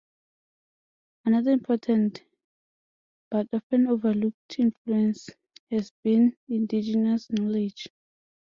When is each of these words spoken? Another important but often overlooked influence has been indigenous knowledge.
Another 1.25 1.51
important 1.51 2.23
but 3.29 3.47
often 3.53 3.85
overlooked 3.85 4.55
influence 4.57 5.29
has 5.69 5.91
been 6.03 6.35
indigenous 6.49 7.27
knowledge. 7.29 7.87